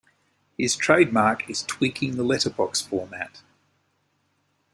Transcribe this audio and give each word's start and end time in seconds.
His 0.57 0.75
trademark 0.75 1.47
is 1.47 1.61
tweaking 1.61 2.15
the 2.17 2.23
letterbox 2.23 2.81
format. 2.81 3.43